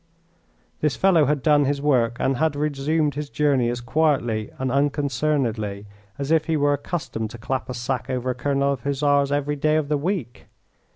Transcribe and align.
This 0.79 0.95
fellow 0.95 1.25
had 1.27 1.43
done 1.43 1.65
his 1.65 1.79
work 1.79 2.17
and 2.19 2.37
had 2.37 2.55
resumed 2.55 3.13
his 3.13 3.29
journey 3.29 3.69
as 3.69 3.81
quietly 3.81 4.49
and 4.57 4.71
unconcernedly 4.71 5.85
as 6.17 6.31
if 6.31 6.45
he 6.45 6.57
were 6.57 6.73
accustomed 6.73 7.29
to 7.29 7.37
clap 7.37 7.69
a 7.69 7.75
sack 7.75 8.09
over 8.09 8.31
a 8.31 8.33
colonel 8.33 8.73
of 8.73 8.81
Hussars 8.81 9.31
every 9.31 9.57
day 9.57 9.75
of 9.75 9.89
the 9.89 9.99
week. 9.99 10.47